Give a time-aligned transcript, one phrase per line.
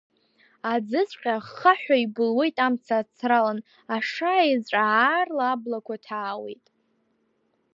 [0.73, 3.59] Аӡыҵәҟьа аххаҳәа ибылуеит амца ацралан,
[3.95, 6.65] ашаеҵәа аарла аблақәа ҭаауеит.